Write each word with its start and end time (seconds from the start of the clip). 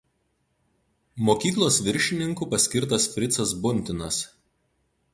Mokyklos 1.27 1.77
viršininku 1.89 2.49
paskirtas 2.55 3.09
Fricas 3.15 3.57
Buntinas. 3.67 4.23